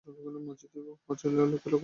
[0.45, 1.79] মসজিদে পৌঁছে দেখি, লোকে-লোকারণ্য।